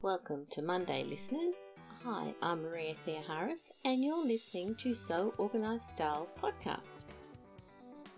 [0.00, 1.66] Welcome to Monday, listeners.
[2.04, 7.06] Hi, I'm Maria Theoharis, and you're listening to Sew Organised Style Podcast.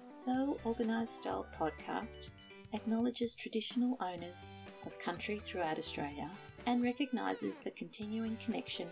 [0.06, 2.32] Sew Organised Style Podcast
[2.74, 4.53] acknowledges traditional owners
[4.85, 6.29] of country throughout Australia
[6.66, 8.87] and recognises the continuing connection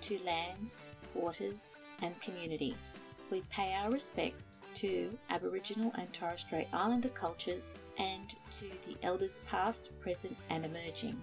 [0.00, 0.82] to lands,
[1.12, 2.74] waters, and community.
[3.30, 9.42] We pay our respects to Aboriginal and Torres Strait Islander cultures and to the elders
[9.46, 11.22] past, present, and emerging.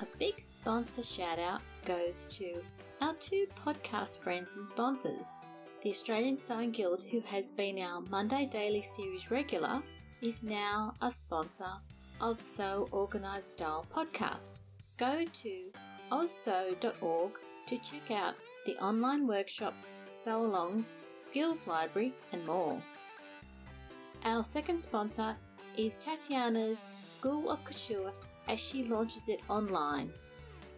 [0.00, 2.62] A big sponsor shout out goes to
[3.02, 5.34] our two podcast friends and sponsors.
[5.82, 9.82] The Australian Sewing Guild, who has been our Monday Daily Series regular,
[10.22, 11.72] is now a sponsor
[12.18, 14.62] of Sew Organised Style podcast.
[14.96, 15.70] Go to
[16.10, 22.82] ozsew.org to check out the online workshops, sew alongs, skills library, and more.
[24.24, 25.36] Our second sponsor
[25.76, 28.12] is Tatiana's School of Couture
[28.50, 30.10] as she launches it online.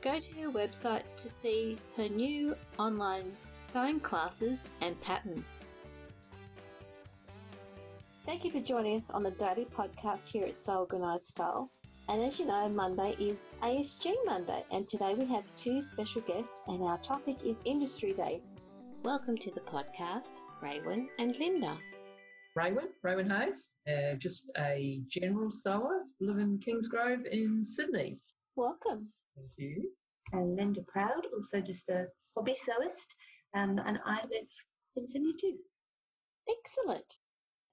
[0.03, 5.59] Go to her website to see her new online sewing classes and patterns.
[8.27, 11.71] Thank you for joining us on the daily podcast here at Sew Organised Style.
[12.09, 16.65] And as you know, Monday is ASG Monday, and today we have two special guests,
[16.67, 18.41] and our topic is Industry Day.
[19.03, 21.79] Welcome to the podcast, Raywin and Linda.
[22.59, 28.19] Raywin, Raywin Hayes, uh, just a general sewer, live in Kingsgrove in Sydney.
[28.57, 29.09] Welcome.
[29.35, 29.91] Thank you.
[30.33, 33.15] And Linda Proud, also just a hobby sewist,
[33.55, 34.49] um, and I live
[34.97, 35.57] in Sydney too.
[36.49, 37.07] Excellent.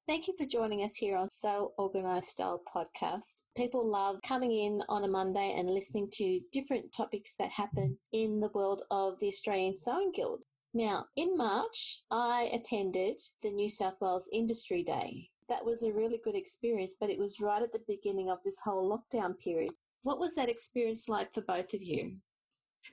[0.08, 3.42] Thank you for joining us here on Sew Organised Style podcast.
[3.56, 8.40] People love coming in on a Monday and listening to different topics that happen in
[8.40, 10.46] the world of the Australian Sewing Guild.
[10.74, 15.30] Now, in March, I attended the New South Wales Industry Day.
[15.48, 18.60] That was a really good experience, but it was right at the beginning of this
[18.64, 19.72] whole lockdown period.
[20.04, 22.18] What was that experience like for both of you?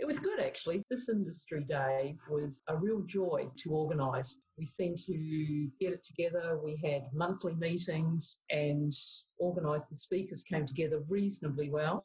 [0.01, 0.83] It was good actually.
[0.91, 4.37] This industry day was a real joy to organise.
[4.59, 6.59] We seemed to get it together.
[6.63, 8.93] We had monthly meetings and
[9.39, 12.05] organised the speakers came together reasonably well.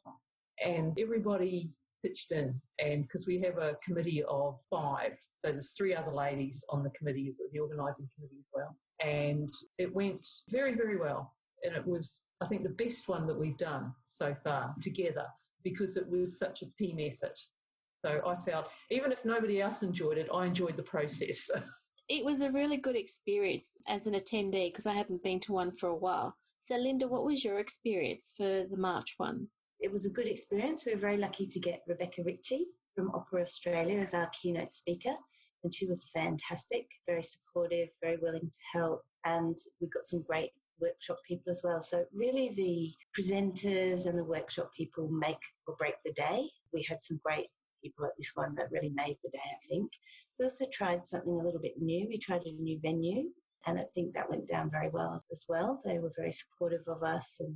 [0.64, 1.70] And everybody
[2.02, 5.12] pitched in, and because we have a committee of five,
[5.44, 9.92] so there's three other ladies on the committee, the organising committee as well, and it
[9.94, 13.92] went very, very well, and it was, I think, the best one that we've done
[14.16, 15.26] so far together
[15.64, 17.38] because it was such a team effort.
[18.04, 21.38] So I felt, even if nobody else enjoyed it, I enjoyed the process.
[22.08, 25.72] it was a really good experience as an attendee because I hadn't been to one
[25.72, 26.36] for a while.
[26.58, 29.48] So, Linda, what was your experience for the March one?
[29.82, 30.84] It was a good experience.
[30.84, 35.14] We were very lucky to get Rebecca Ritchie from Opera Australia as our keynote speaker,
[35.64, 40.50] and she was fantastic, very supportive, very willing to help, and we got some great
[40.80, 41.82] workshop people as well.
[41.82, 46.48] So really the presenters and the workshop people make or break the day.
[46.72, 47.48] We had some great
[47.82, 49.90] people at this one that really made the day, I think.
[50.38, 52.06] We also tried something a little bit new.
[52.08, 53.30] We tried a new venue
[53.66, 55.80] and I think that went down very well as well.
[55.84, 57.54] They were very supportive of us and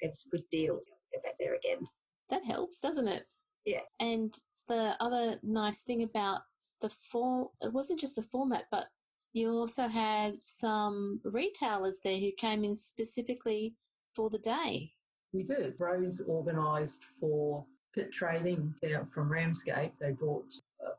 [0.00, 0.80] gave us a good deal
[1.22, 1.86] back there again.
[2.30, 3.24] That helps, doesn't it?
[3.64, 3.80] Yeah.
[4.00, 4.32] And
[4.68, 6.40] the other nice thing about
[6.80, 8.86] the form, it wasn't just the format, but
[9.32, 13.74] you also had some retailers there who came in specifically
[14.14, 14.92] for the day.
[15.32, 15.74] We did.
[15.78, 19.92] Rose organised for pit trading out from Ramsgate.
[20.00, 20.52] They brought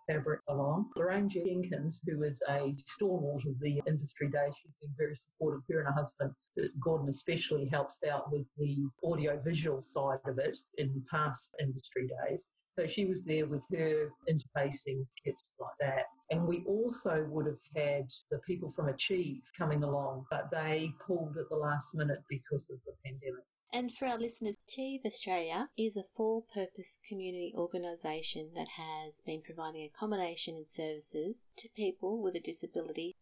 [0.08, 0.90] fabric along.
[0.96, 5.62] Lorraine Jenkins, who is a stalwart of the industry day, she's been very supportive.
[5.70, 10.40] Her and her husband, uh, Gordon especially, helps out with the audio visual side of
[10.40, 12.46] it in past industry days.
[12.78, 16.06] So she was there with her interfacing kits like that.
[16.32, 21.38] And we also would have had the people from Achieve coming along, but they pulled
[21.38, 23.44] at the last minute because of the pandemic.
[23.76, 29.42] And for our listeners, Achieve Australia is a for purpose community organisation that has been
[29.42, 33.16] providing accommodation and services to people with a disability.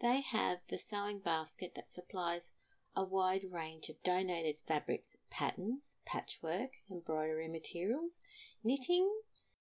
[0.00, 2.54] They have the sewing basket that supplies
[2.94, 8.22] a wide range of donated fabrics, patterns, patchwork, embroidery materials,
[8.62, 9.10] knitting,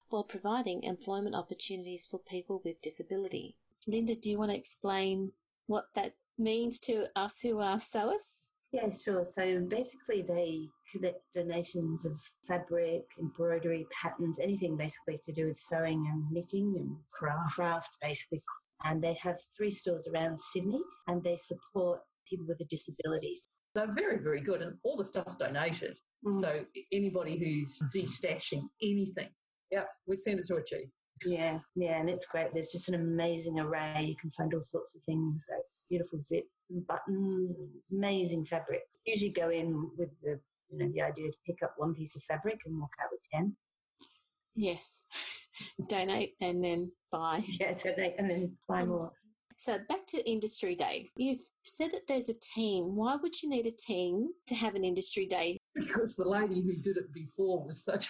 [0.10, 3.58] while providing employment opportunities for people with disability.
[3.88, 5.32] Linda, do you want to explain
[5.66, 8.52] what that means to us who are sewers?
[8.72, 9.26] Yeah, sure.
[9.26, 16.06] So basically, they collect donations of fabric, embroidery, patterns, anything basically to do with sewing
[16.12, 18.42] and knitting and craft, craft basically.
[18.84, 23.48] And they have three stores around Sydney and they support people with disabilities.
[23.76, 25.98] They're very, very good, and all the stuff's donated.
[26.26, 26.42] Mm.
[26.42, 29.30] So anybody who's destashing anything,
[29.72, 30.90] yeah, we'd send it to Achieve.
[31.26, 32.54] Yeah, yeah, and it's great.
[32.54, 34.06] There's just an amazing array.
[34.06, 37.56] You can find all sorts of things, like beautiful zips and buttons,
[37.92, 38.98] amazing fabrics.
[39.06, 40.40] Usually go in with the
[40.70, 43.22] You know, the idea to pick up one piece of fabric and walk out with
[43.34, 43.56] 10.
[44.56, 45.06] Yes.
[45.90, 47.44] Donate and then buy.
[47.60, 49.12] Yeah, donate and then buy more.
[49.58, 51.10] So back to industry day.
[51.16, 52.96] You've said that there's a team.
[52.96, 55.58] Why would you need a team to have an industry day?
[55.76, 58.06] Because the lady who did it before was such,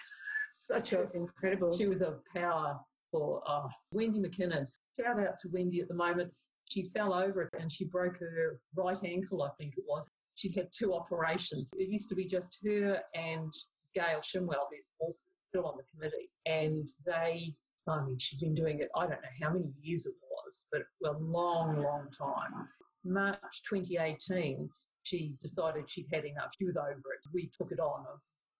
[0.71, 1.77] such She a, was incredible.
[1.77, 2.79] she was a power
[3.11, 4.67] for uh, Wendy McKinnon.
[4.99, 6.31] Shout out to Wendy at the moment.
[6.69, 10.09] She fell over it and she broke her right ankle, I think it was.
[10.35, 11.67] She'd had two operations.
[11.77, 13.53] It used to be just her and
[13.93, 15.19] Gail Shimwell, who's also
[15.49, 16.29] still on the committee.
[16.45, 17.53] And they,
[17.87, 20.81] I mean, she'd been doing it, I don't know how many years it was, but
[21.07, 22.67] a long, long time.
[23.05, 24.69] March 2018,
[25.03, 26.49] she decided she'd had enough.
[26.57, 27.29] She was over it.
[27.31, 28.05] We took it on.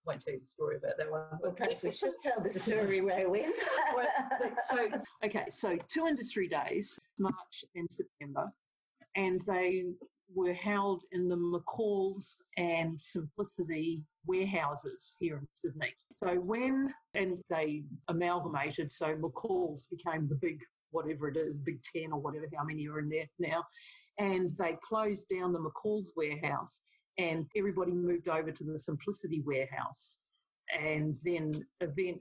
[0.06, 1.22] Won't tell you the story about that one.
[1.42, 3.46] Well, perhaps we should tell the story where we
[3.94, 4.06] Well,
[4.70, 4.88] so,
[5.24, 8.52] okay, so two industry days, March and September,
[9.16, 9.84] and they
[10.34, 15.94] were held in the McCall's and Simplicity warehouses here in Sydney.
[16.12, 20.60] So when, and they amalgamated, so McCall's became the big,
[20.90, 23.64] whatever it is, big 10 or whatever, how many are in there now,
[24.18, 26.82] and they closed down the McCall's warehouse
[27.18, 30.18] and everybody moved over to the Simplicity warehouse.
[30.78, 32.18] And then event,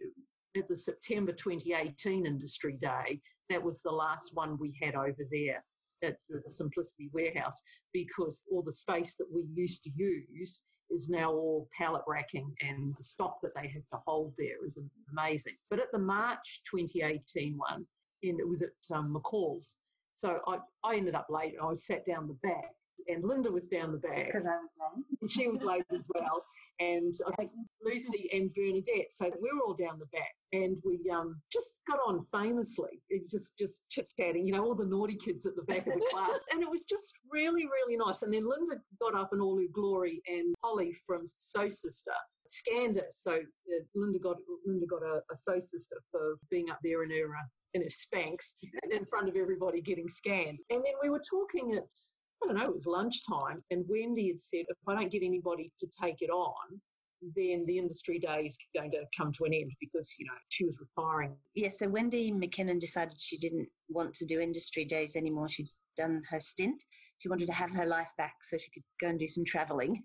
[0.58, 5.64] at the September 2018 Industry Day, that was the last one we had over there
[6.04, 7.62] at the Simplicity Warehouse
[7.94, 12.94] because all the space that we used to use is now all pallet racking and
[12.98, 14.78] the stock that they have to hold there is
[15.12, 15.56] amazing.
[15.70, 17.86] But at the March 2018 one,
[18.24, 19.78] and it was at um, McCall's,
[20.14, 21.56] so I, I ended up late.
[21.60, 22.72] And I sat down the back
[23.08, 25.06] and Linda was down the back because I was late.
[25.22, 26.44] and she was late as well.
[26.80, 27.52] And I think
[27.82, 29.08] Lucy and Bernadette.
[29.12, 33.02] So we were all down the back, and we um, just got on famously.
[33.30, 36.08] Just just chit chatting, you know, all the naughty kids at the back of the
[36.12, 38.24] class, and it was just really really nice.
[38.24, 42.12] And then Linda got up in all her glory, and Holly from So Sister
[42.48, 43.10] scanned it.
[43.14, 47.10] So uh, Linda got Linda got a, a So Sister for being up there in
[47.12, 48.54] her uh, in her Spanx
[48.90, 50.60] in front of everybody getting scanned.
[50.70, 51.84] And then we were talking at
[52.44, 55.72] I don't know, it was lunchtime, and Wendy had said, if I don't get anybody
[55.80, 56.82] to take it on,
[57.36, 60.66] then the industry day is going to come to an end because, you know, she
[60.66, 61.36] was retiring.
[61.56, 65.50] Yeah, so Wendy McKinnon decided she didn't want to do industry days anymore.
[65.50, 66.84] She'd done her stint.
[67.18, 70.04] She wanted to have her life back so she could go and do some travelling.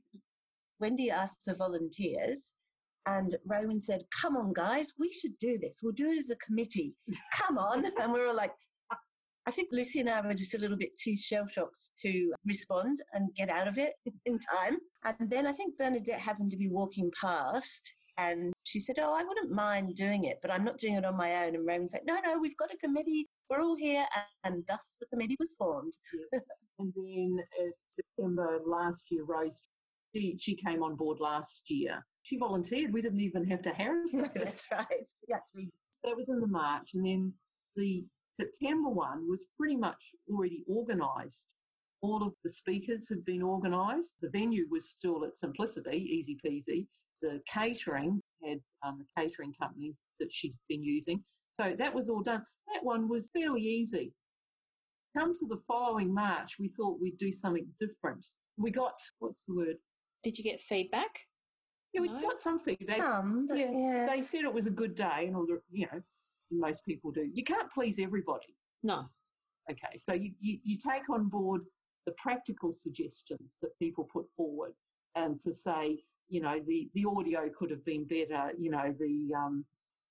[0.78, 2.52] Wendy asked for volunteers,
[3.06, 5.80] and Raywin said, Come on, guys, we should do this.
[5.82, 6.96] We'll do it as a committee.
[7.34, 7.84] Come on.
[8.00, 8.52] And we were like,
[9.46, 13.02] I think Lucy and I were just a little bit too shell shocked to respond
[13.14, 13.94] and get out of it
[14.26, 14.78] in time.
[15.04, 19.24] And then I think Bernadette happened to be walking past and she said, Oh, I
[19.24, 21.54] wouldn't mind doing it, but I'm not doing it on my own.
[21.54, 23.26] And Raywin's like, No, no, we've got a committee.
[23.48, 24.04] We're all here.
[24.44, 25.94] And thus the committee was formed.
[26.78, 29.60] And then uh, September last year, Rose,
[30.14, 32.04] she, she came on board last year.
[32.22, 32.92] She volunteered.
[32.92, 34.30] We didn't even have to harass her.
[34.34, 34.86] That's right.
[35.28, 35.70] Yeah, we-
[36.04, 36.90] that was in the March.
[36.94, 37.32] And then
[37.76, 38.04] the
[38.40, 39.98] September one was pretty much
[40.32, 41.46] already organised.
[42.00, 44.14] All of the speakers had been organised.
[44.22, 46.86] The venue was still at Simplicity, easy peasy.
[47.20, 51.22] The catering had um, a catering company that she'd been using.
[51.52, 52.42] So that was all done.
[52.72, 54.14] That one was fairly easy.
[55.14, 58.24] Come to the following March, we thought we'd do something different.
[58.56, 59.76] We got, what's the word?
[60.22, 61.10] Did you get feedback?
[61.92, 62.20] Yeah, we No.
[62.22, 62.98] got some feedback.
[62.98, 64.06] Some, but yeah, yeah.
[64.08, 65.98] They said it was a good day, and all the, you know,
[66.50, 67.30] most people do.
[67.32, 68.56] You can't please everybody.
[68.82, 69.04] No.
[69.70, 71.62] Okay, so you, you, you take on board
[72.06, 74.72] the practical suggestions that people put forward
[75.14, 79.30] and to say, you know, the, the audio could have been better, you know, the,
[79.36, 79.64] um,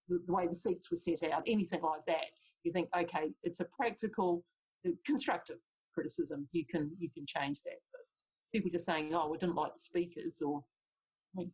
[0.07, 2.25] the, the way the seats were set out, anything like that.
[2.63, 4.43] You think, okay, it's a practical,
[4.87, 5.57] uh, constructive
[5.93, 6.47] criticism.
[6.51, 7.79] You can you can change that.
[7.91, 8.01] But
[8.53, 10.63] people just saying, oh, we didn't like the speakers or
[11.33, 11.47] what,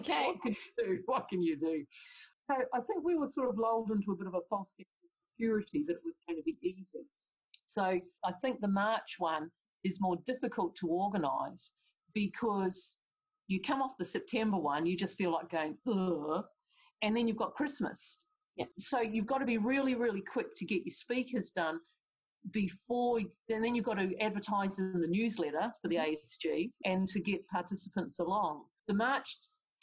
[0.00, 0.26] Okay.
[0.26, 0.98] what can do?
[1.06, 1.84] What can you do?
[2.50, 4.88] So I think we were sort of lulled into a bit of a false sense
[5.04, 7.06] of security that it was going to be easy.
[7.66, 7.82] So
[8.24, 9.50] I think the March one
[9.84, 11.72] is more difficult to organise
[12.12, 12.98] because
[13.46, 16.44] you come off the September one, you just feel like going, ugh,
[17.02, 18.26] and then you've got Christmas.
[18.56, 18.66] Yeah.
[18.78, 21.78] So you've got to be really, really quick to get your speakers done
[22.52, 26.48] before, and then you've got to advertise in the newsletter for the mm-hmm.
[26.48, 28.64] ASG and to get participants along.
[28.88, 29.36] The March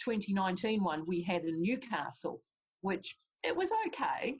[0.04, 2.42] 2019 one we had in Newcastle,
[2.88, 4.40] which it was okay,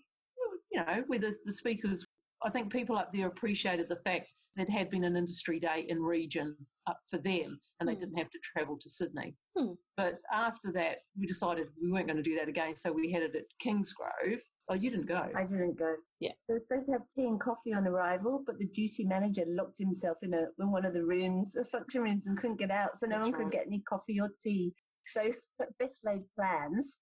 [0.72, 2.06] you know, where the, the speakers,
[2.44, 5.86] I think people up there appreciated the fact that it had been an industry day
[5.90, 6.56] in region
[6.88, 8.00] up for them and they Hmm.
[8.00, 9.36] didn't have to travel to Sydney.
[9.58, 9.74] Hmm.
[9.98, 13.22] But after that, we decided we weren't going to do that again, so we had
[13.22, 14.40] it at Kingsgrove.
[14.70, 15.30] Oh, you didn't go?
[15.36, 15.96] I didn't go.
[16.20, 16.32] Yeah.
[16.48, 19.78] They were supposed to have tea and coffee on arrival, but the duty manager locked
[19.78, 22.98] himself in, a, in one of the rooms, the function rooms, and couldn't get out,
[22.98, 23.44] so no That's one right.
[23.44, 24.74] could get any coffee or tea.
[25.06, 25.22] So
[25.80, 26.98] best laid plans.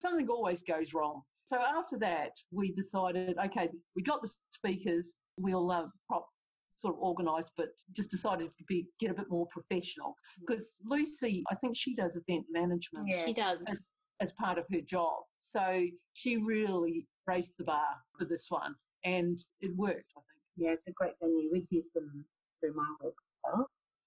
[0.00, 1.22] Something always goes wrong.
[1.46, 6.26] So after that, we decided, okay, we got the speakers, we'll uh, prop,
[6.74, 11.44] sort of organise, but just decided to be get a bit more professional because Lucy,
[11.50, 13.24] I think she does event management Yeah.
[13.24, 13.66] She does.
[13.68, 13.86] As-
[14.20, 15.12] as part of her job.
[15.38, 15.84] So
[16.14, 17.86] she really raised the bar
[18.18, 18.74] for this one,
[19.04, 20.10] and it worked.
[20.16, 20.42] I think.
[20.56, 21.50] Yeah, it's a great venue.
[21.52, 22.24] We've used them
[22.60, 23.66] through my work as well.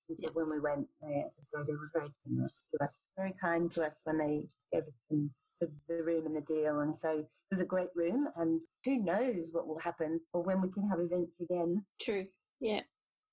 [0.09, 2.99] And so when we went there, as I say, they were very generous to us,
[3.15, 5.29] very kind to us when they gave us some,
[5.61, 6.79] the, the room and the deal.
[6.79, 8.27] And so it was a great room.
[8.35, 11.83] And who knows what will happen or when we can have events again.
[12.01, 12.25] True.
[12.59, 12.81] Yeah.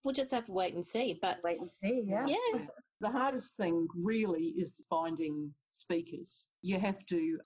[0.04, 1.18] We'll just have to wait and see.
[1.20, 2.04] But Wait and see.
[2.06, 2.26] Yeah.
[2.26, 2.60] yeah,
[3.00, 6.46] The hardest thing really is finding speakers.
[6.62, 7.38] You have to.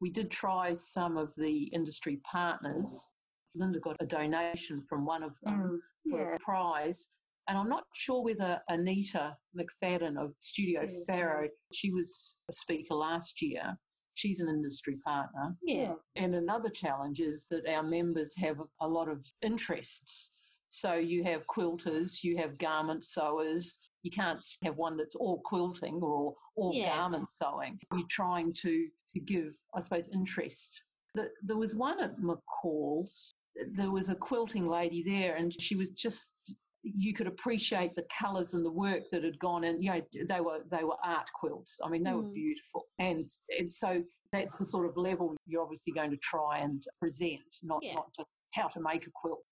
[0.00, 3.12] We did try some of the industry partners.
[3.54, 6.36] Linda got a donation from one of them Mm, for yeah.
[6.36, 7.08] a prize.
[7.48, 12.94] And I'm not sure whether Anita McAdam of Studio Studio Faro, she was a speaker
[12.94, 13.76] last year.
[14.14, 15.56] She's an industry partner.
[15.62, 15.94] yeah.
[16.16, 20.30] And another challenge is that our members have a lot of interests.
[20.68, 23.78] So you have quilters, you have garment sewers.
[24.02, 26.96] You can't have one that's all quilting or all Yeah.
[26.96, 27.78] garment sewing.
[27.92, 30.70] You're trying to, to give, I suppose, interest.
[31.14, 33.34] The, there was one at McCall's.
[33.72, 36.36] There was a quilting lady there, and she was just.
[36.84, 39.82] You could appreciate the colours and the work that had gone in.
[39.82, 41.80] You know, they were they were art quilts.
[41.82, 42.34] I mean, they were Mm.
[42.34, 46.82] beautiful, and and so that's the sort of level you're obviously going to try and
[46.98, 47.94] present, not Yeah.
[47.94, 49.44] not just how to make a quilt.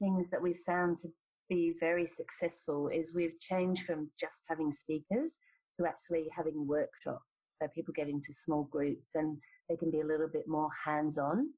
[0.00, 1.08] Things that we've found to
[1.48, 5.38] be very successful is we've changed from just having speakers
[5.76, 7.44] to actually having workshops.
[7.60, 11.18] So people get into small groups and they can be a little bit more hands
[11.18, 11.52] on.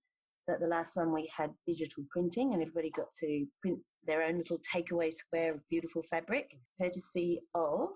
[0.47, 4.39] But the last one we had digital printing and everybody got to print their own
[4.39, 6.51] little takeaway square of beautiful fabric,
[6.81, 7.91] courtesy of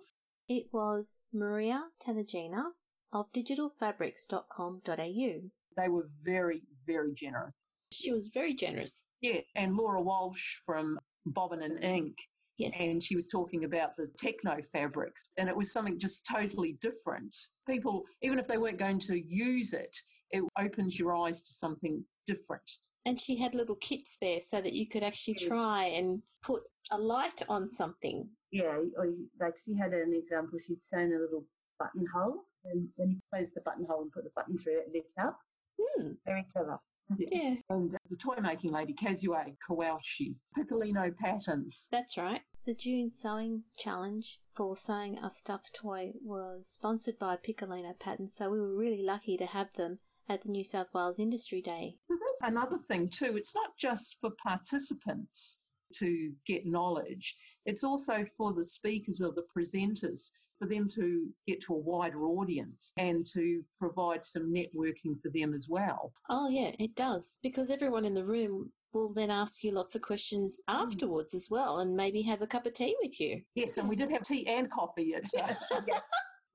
[0.48, 2.64] It was Maria Tanagina
[3.12, 5.50] of digitalfabrics.com.au.
[5.76, 7.52] They were very very generous.
[7.92, 9.06] She was very generous.
[9.20, 12.16] Yeah, and Laura Walsh from Bobbin and Ink
[12.58, 12.76] Yes.
[12.80, 17.34] and she was talking about the techno fabrics and it was something just totally different
[17.66, 19.96] people even if they weren't going to use it
[20.30, 22.70] it opens your eyes to something different
[23.04, 25.48] And she had little kits there so that you could actually Mm.
[25.48, 28.30] try and put a light on something.
[28.50, 30.58] Yeah, or you, like she had an example.
[30.58, 31.44] She'd sewn a little
[31.78, 35.38] buttonhole, and when you close the buttonhole and put the button through, it lit up.
[35.80, 36.12] Hmm.
[36.24, 36.78] Very clever.
[37.18, 42.40] Yeah, and the toy making lady Kazue Kowalski Piccolino patterns that's right.
[42.64, 48.50] The June Sewing Challenge for sewing a stuffed toy was sponsored by Piccolino Patterns, so
[48.50, 49.98] we were really lucky to have them
[50.32, 51.96] at the New South Wales Industry Day.
[52.08, 55.58] Well, that's another thing too it's not just for participants
[55.94, 57.36] to get knowledge
[57.66, 62.24] it's also for the speakers or the presenters for them to get to a wider
[62.24, 67.36] audience and to provide some networking for them as well Oh, yeah, it does.
[67.42, 71.80] Because everyone in the room will then ask you lots of questions afterwards as well
[71.80, 73.42] and maybe have a cup of tea with you.
[73.54, 75.12] Yes, and we did have tea and coffee.
[75.14, 75.54] It's uh,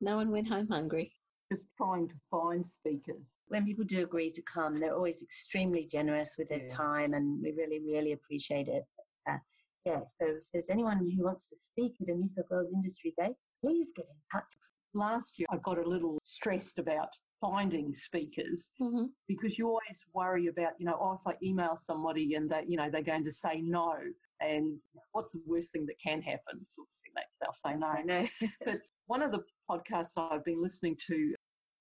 [0.01, 1.13] No one went home hungry.
[1.51, 3.21] just trying to find speakers.
[3.49, 6.67] When people do agree to come, they're always extremely generous with their Yeah.
[6.75, 8.83] time, and we really, really appreciate it.
[8.95, 9.39] But, uh,
[9.85, 13.13] yeah, so if there's anyone who wants to speak at a New South Wales Industry
[13.17, 14.51] Day, please get in touch.
[14.93, 20.47] Last year, I got a little stressed about finding speakers hmm because you always worry
[20.47, 23.31] about, you know, oh, if I email somebody and that, you know, they're going to
[23.31, 23.93] say no,
[24.41, 24.79] and
[25.11, 26.65] what's the worst thing that can happen?
[26.65, 27.13] Sort of thing.
[27.15, 28.01] They- They'll say no.
[28.03, 28.27] Know.
[28.65, 31.33] But one of the podcasts I've been listening to,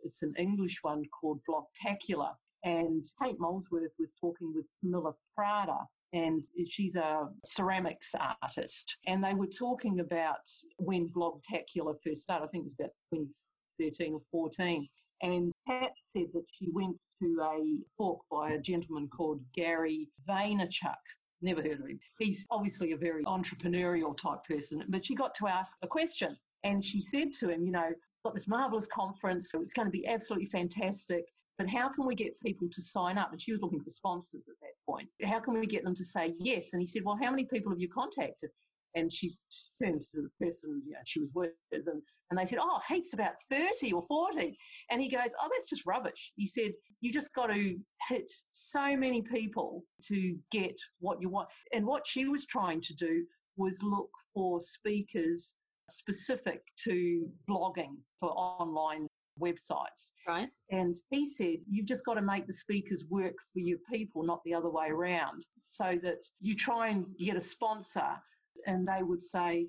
[0.07, 2.31] it's an English one called Blogtacular.
[2.65, 5.79] And Kate Molesworth was talking with Camilla Prada,
[6.13, 8.97] and she's a ceramics artist.
[9.07, 10.49] And they were talking about
[10.79, 14.89] when Blogtacular first started, I think it was about 2013 or 14.
[15.23, 20.95] And Pat said that she went to a talk by a gentleman called Gary Vaynerchuk.
[21.43, 22.01] Never heard of him.
[22.19, 26.37] He's obviously a very entrepreneurial type person, but she got to ask a question.
[26.65, 27.91] And she said to him, You know,
[28.27, 31.25] got this marvelous conference, so it's going to be absolutely fantastic.
[31.59, 33.31] But how can we get people to sign up?
[33.31, 35.09] And she was looking for sponsors at that point.
[35.25, 36.73] How can we get them to say yes?
[36.73, 38.51] And he said, Well, how many people have you contacted?
[38.97, 39.37] And she
[39.81, 43.15] turned to the person you know, she was with, and, and they said, Oh, heaps,
[43.15, 44.59] about 30 or 40.
[44.91, 46.33] And he goes, Oh, that's just rubbish.
[46.35, 47.77] He said, You just got to
[48.09, 51.49] hit so many people to get what you want.
[51.73, 53.25] And what she was trying to do
[53.57, 55.55] was look for speakers
[55.89, 59.07] specific to blogging for online
[59.41, 60.13] websites.
[60.27, 60.49] Right.
[60.71, 64.41] And he said, you've just got to make the speakers work for your people, not
[64.45, 65.45] the other way around.
[65.61, 68.09] So that you try and get a sponsor
[68.67, 69.69] and they would say,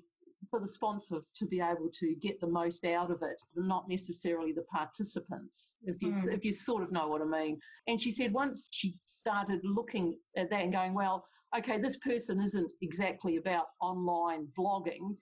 [0.50, 4.52] for the sponsor to be able to get the most out of it, not necessarily
[4.52, 6.32] the participants, if you, Mm.
[6.32, 7.58] if you sort of know what I mean.
[7.88, 12.40] And she said once she started looking at that and going, well, okay, this person
[12.40, 15.16] isn't exactly about online blogging,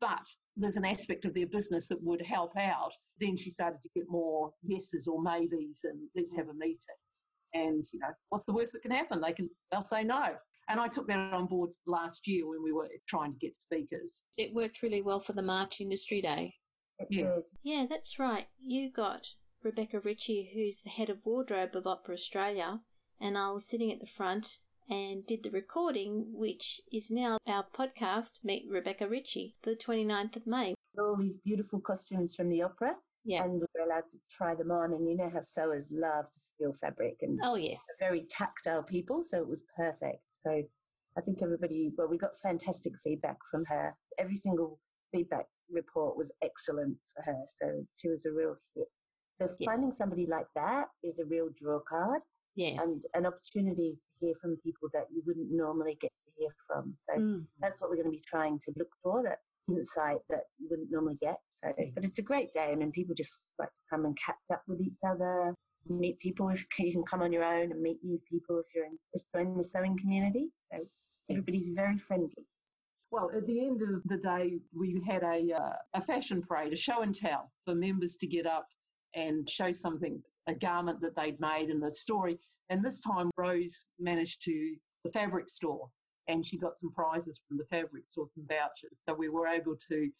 [0.00, 2.92] but there's an aspect of their business that would help out.
[3.18, 6.78] Then she started to get more yeses or maybes and let's have a meeting.
[7.54, 9.20] And, you know, what's the worst that can happen?
[9.20, 10.34] They can, they'll say no.
[10.68, 14.22] And I took that on board last year when we were trying to get speakers.
[14.38, 16.54] It worked really well for the March Industry Day.
[17.10, 17.40] Yes.
[17.62, 18.46] Yeah, that's right.
[18.64, 19.26] You got
[19.62, 22.80] Rebecca Ritchie, who's the head of wardrobe of Opera Australia,
[23.20, 24.58] and I was sitting at the front
[24.88, 30.36] and did the recording, which is now our podcast, Meet Rebecca Ritchie, for the 29th
[30.36, 30.74] of May.
[30.98, 33.44] All these beautiful costumes from the opera, Yeah.
[33.44, 34.92] and we were allowed to try them on.
[34.92, 37.84] And you know how sewers love to feel fabric and Oh, yes.
[37.98, 40.22] very tactile people, so it was perfect.
[40.30, 40.62] So
[41.16, 43.94] I think everybody, well, we got fantastic feedback from her.
[44.18, 44.78] Every single
[45.12, 48.88] feedback report was excellent for her, so she was a real hit.
[49.36, 49.70] So Yeah.
[49.70, 52.22] finding somebody like that is a real draw card
[52.54, 53.04] Yes.
[53.14, 56.94] and an opportunity to hear from people that you wouldn't normally get to hear from.
[56.98, 57.46] So Mm.
[57.60, 60.90] that's what we're going to be trying to look for that insight that you wouldn't
[60.90, 61.38] normally get.
[61.62, 62.70] So, but it's a great day.
[62.72, 65.54] I mean, people just like to come and catch up with each other,
[65.88, 66.48] meet people.
[66.50, 69.26] If you can come on your own and meet new people if you're in, just
[69.34, 70.50] join the sewing community.
[70.60, 70.78] So
[71.30, 72.46] everybody's very friendly.
[73.12, 76.76] Well, at the end of the day, we had a, uh, a fashion parade, a
[76.76, 78.66] show and tell for members to get up
[79.14, 82.38] and show something, a garment that they'd made and the story.
[82.70, 85.88] And this time, Rose managed to the fabric store
[86.28, 89.00] and she got some prizes from the fabric store, some vouchers.
[89.06, 90.10] So we were able to,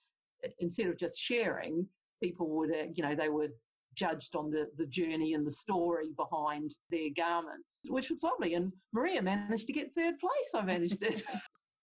[0.59, 1.87] instead of just sharing,
[2.23, 3.49] people would, uh, you know, they were
[3.95, 8.55] judged on the, the journey and the story behind their garments, which was lovely.
[8.55, 10.51] And Maria managed to get third place.
[10.55, 11.23] I managed it.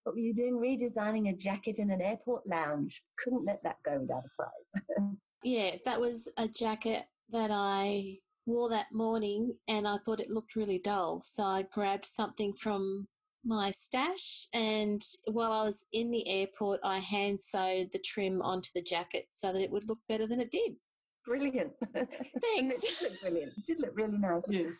[0.04, 0.54] What were you doing?
[0.54, 3.02] Redesigning a jacket in an airport lounge.
[3.22, 5.10] Couldn't let that go without a prize.
[5.42, 10.56] Yeah, that was a jacket that I wore that morning and I thought it looked
[10.56, 11.20] really dull.
[11.24, 13.08] So I grabbed something from
[13.44, 18.68] my stash and while I was in the airport, I hand sewed the trim onto
[18.74, 20.72] the jacket so that it would look better than it did.
[21.24, 21.72] brilliant.
[21.94, 22.82] Thanks.
[22.82, 23.52] it did look brilliant.
[23.56, 24.42] It did look really nice.
[24.48, 24.70] Yes.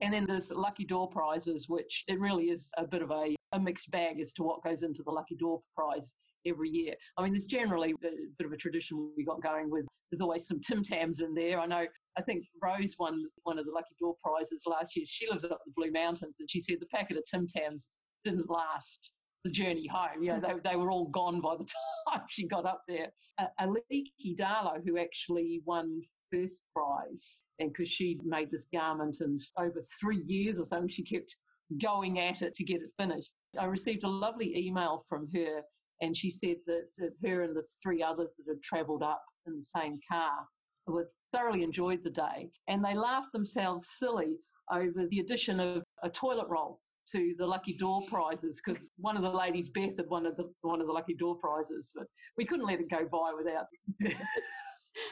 [0.00, 3.60] and then there's Lucky Door prizes, which it really is a bit of a, a
[3.60, 6.14] mixed bag as to what goes into the Lucky Door prize
[6.46, 6.94] every year.
[7.18, 9.84] I mean, there's generally a bit of a tradition we got going with.
[10.10, 11.58] There's always some Tim Tams in there.
[11.60, 11.86] I know.
[12.16, 15.04] I think Rose won one of the Lucky Door prizes last year.
[15.06, 17.90] She lives up the Blue Mountains, and she said the packet of Tim Tams
[18.24, 19.10] didn't last
[19.44, 20.22] the journey home.
[20.22, 21.66] You know, they, they were all gone by the
[22.10, 23.08] time she got up there.
[23.38, 26.00] Uh, Aliki Darlow, who actually won
[26.32, 31.04] first prize, and because she made this garment and over three years or something, she
[31.04, 31.36] kept
[31.80, 33.30] going at it to get it finished.
[33.58, 35.60] I received a lovely email from her,
[36.00, 36.88] and she said that,
[37.24, 40.46] her and the three others that had travelled up in the same car
[40.92, 44.36] were thoroughly enjoyed the day, and they laughed themselves silly
[44.70, 46.80] over the addition of a toilet roll
[47.12, 50.50] to the lucky door prizes because one of the ladies, Beth, had one of the
[50.62, 53.66] one of the lucky door prizes, but we couldn't let it go by without.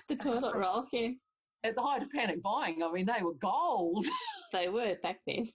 [0.08, 1.10] The toilet roll, yeah.
[1.62, 4.06] At the height of panic buying, I mean, they were gold.
[4.52, 5.48] They were back then.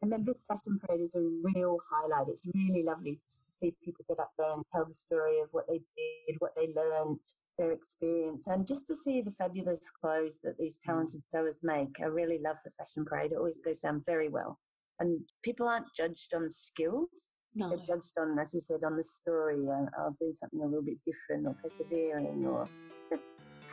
[0.00, 2.28] And then this fashion parade is a real highlight.
[2.28, 5.66] It's really lovely to see people get up there and tell the story of what
[5.68, 7.18] they did, what they learned,
[7.60, 11.94] their experience, and just to see the fabulous clothes that these talented sewers make.
[12.00, 13.32] I really love the fashion parade.
[13.32, 14.58] It always goes down very well.
[14.98, 17.08] And people aren't judged on skills.
[17.54, 17.68] No.
[17.68, 20.82] They're judged on, as we said, on the story, uh, of doing something a little
[20.82, 22.66] bit different or persevering or
[23.10, 23.24] just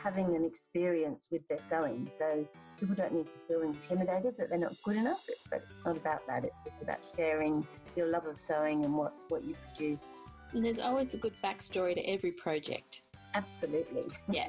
[0.02, 2.08] having an experience with their sewing.
[2.10, 2.46] So
[2.78, 5.24] people don't need to feel intimidated that they're not good enough.
[5.48, 6.44] But it's not about that.
[6.44, 10.12] It's just about sharing your love of sewing and what, what you produce.
[10.52, 13.02] And there's always a good backstory to every project.
[13.34, 14.04] Absolutely.
[14.30, 14.48] Yeah.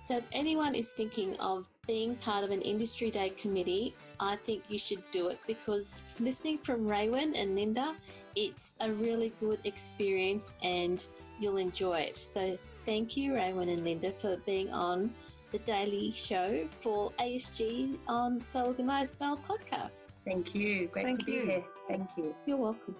[0.00, 4.62] So if anyone is thinking of being part of an industry day committee, I think
[4.68, 7.94] you should do it because listening from Raywin and Linda,
[8.36, 11.06] it's a really good experience and
[11.40, 12.18] you'll enjoy it.
[12.18, 15.14] So thank you, Raywin and Linda, for being on
[15.52, 20.14] the daily show for ASG on Sew Organized Style podcast.
[20.26, 20.88] Thank you.
[20.88, 21.64] Great Thank to be here.
[21.88, 22.34] Thank you.
[22.44, 22.96] You're welcome.